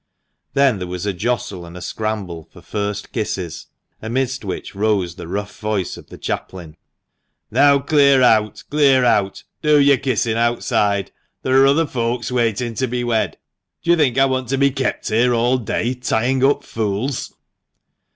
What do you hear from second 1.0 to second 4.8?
a jostle and a scramble for "first kisses," amidst which